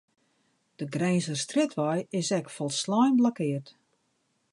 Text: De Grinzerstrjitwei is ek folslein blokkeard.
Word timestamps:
De 0.77 0.85
Grinzerstrjitwei 0.95 1.97
is 2.19 2.29
ek 2.39 2.47
folslein 2.55 3.15
blokkeard. 3.19 3.67